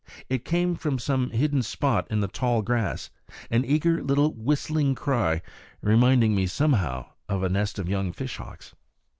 It 0.29 0.43
came 0.43 0.73
from 0.73 0.97
some 0.97 1.29
hidden 1.29 1.61
spot 1.61 2.07
in 2.09 2.21
the 2.21 2.27
tall 2.27 2.63
grass, 2.63 3.11
an 3.51 3.63
eager 3.63 4.01
little 4.01 4.33
whistling 4.33 4.95
cry, 4.95 5.43
reminding 5.79 6.33
me 6.33 6.47
somehow 6.47 7.11
of 7.29 7.43
a 7.43 7.49
nest 7.49 7.77
of 7.77 7.87
young 7.87 8.11
fish 8.11 8.37
hawks. 8.37 8.73